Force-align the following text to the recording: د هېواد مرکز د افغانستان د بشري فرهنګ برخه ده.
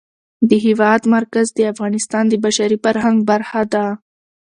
د 0.49 0.51
هېواد 0.65 1.01
مرکز 1.15 1.47
د 1.53 1.59
افغانستان 1.73 2.23
د 2.29 2.33
بشري 2.45 2.77
فرهنګ 2.83 3.17
برخه 3.31 3.61
ده. 3.73 3.85